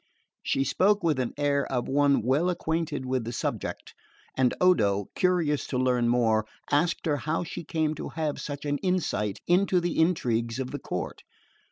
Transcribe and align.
She 0.41 0.63
spoke 0.63 1.03
with 1.03 1.17
the 1.17 1.31
air 1.37 1.63
of 1.71 1.87
one 1.87 2.23
well 2.23 2.49
acquainted 2.49 3.05
with 3.05 3.23
the 3.23 3.31
subject, 3.31 3.93
and 4.35 4.51
Odo, 4.59 5.11
curious 5.13 5.67
to 5.67 5.77
learn 5.77 6.07
more, 6.09 6.47
asked 6.71 7.05
her 7.05 7.17
how 7.17 7.43
she 7.43 7.63
came 7.63 7.93
to 7.93 8.09
have 8.09 8.41
such 8.41 8.65
an 8.65 8.79
insight 8.79 9.41
into 9.45 9.79
the 9.79 9.99
intrigues 9.99 10.57
of 10.57 10.71
the 10.71 10.79
court. 10.79 11.21